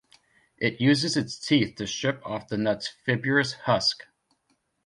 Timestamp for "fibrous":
2.87-3.53